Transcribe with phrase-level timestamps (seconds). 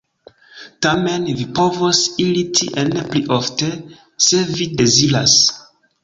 [0.83, 3.69] Tamen vi povos iri tien pli ofte,
[4.29, 5.37] se vi deziras.